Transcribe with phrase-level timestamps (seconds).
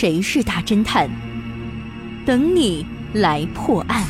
[0.00, 1.10] 谁是大侦探？
[2.24, 4.06] 等你来破案。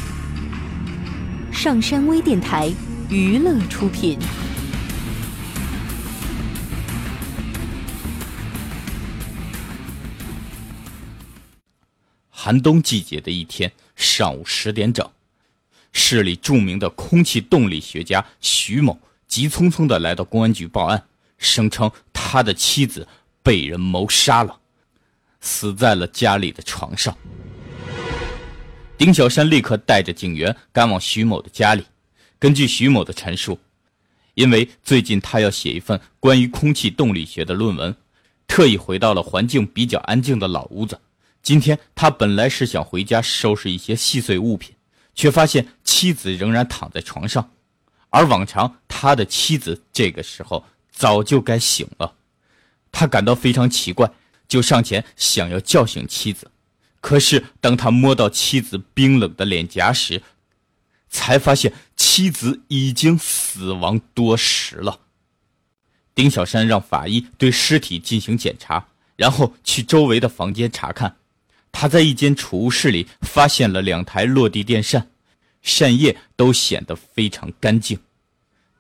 [1.50, 2.71] 上山微电台
[3.09, 4.19] 娱乐出品。
[12.29, 15.11] 寒冬季节的一天上午十点整，
[15.95, 21.05] 市里著名的空气动力学家徐某急匆匆的来到公安局报案，
[21.39, 23.09] 声称他的妻子
[23.43, 24.61] 被人谋杀了。
[25.41, 27.16] 死在了家里的床上。
[28.97, 31.84] 丁小山立刻带着警员赶往徐某的家里。
[32.38, 33.59] 根据徐某的陈述，
[34.34, 37.97] 因为最近他要写一份关于空气动力学的论文，
[38.47, 41.01] 特意回到了环境比较安静的老屋子。
[41.42, 44.75] 今天他本来是想回家收拾一些细碎物品，
[45.14, 47.50] 却发现妻子仍然躺在床上，
[48.11, 52.14] 而往常他的妻子这个时候早就该醒了。
[52.91, 54.11] 他感到非常奇怪。
[54.48, 56.51] 就上前想要叫醒妻子，
[57.01, 60.22] 可是当他摸到妻子冰冷的脸颊时，
[61.11, 65.00] 才发现妻子已经死亡多时了。
[66.14, 71.17] 丁小山让法医对尸体进行检查，然后去周围的房间查看。
[71.70, 75.11] 他在一间储物室里发现了两台落地电扇，
[75.62, 77.98] 扇叶都显得非常干净。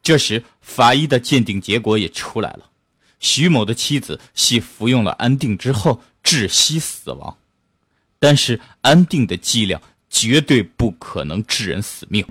[0.02, 2.70] 这时，法医的鉴定结果也出来了。
[3.20, 7.36] 徐某的妻子系服用了安定之后窒息死亡，
[8.18, 12.24] 但是安定的剂量绝对不可能致人死命。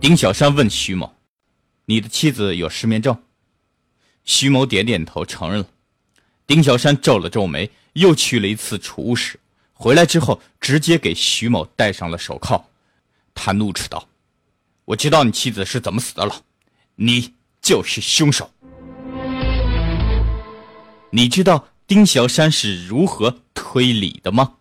[0.00, 1.16] 丁小山问徐某
[1.86, 3.16] ：“你的妻子有失眠症？”
[4.24, 5.66] 徐某点点头，承认了。
[6.46, 9.40] 丁小山皱了皱眉，又去了一次储物室，
[9.72, 12.68] 回来之后直接给徐某戴上了手铐。
[13.34, 14.06] 他怒斥道
[14.84, 16.42] ：“我知道你妻子是怎么死的了，
[16.96, 18.50] 你就是凶手。”
[21.16, 24.52] 你知道丁小山是如何推理的吗？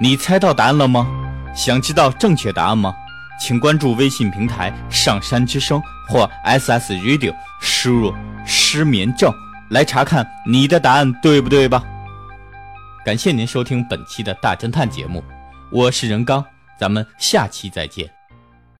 [0.00, 1.08] 你猜到答案了吗？
[1.56, 2.94] 想知道正确答案吗？
[3.40, 8.14] 请关注微信平台“上山之声”或 SS Radio，输入
[8.46, 9.34] “失眠症”
[9.68, 11.82] 来查看你的答案对不对吧？
[13.04, 15.20] 感谢您收听本期的大侦探节目，
[15.72, 16.44] 我是任刚，
[16.78, 18.08] 咱们下期再见。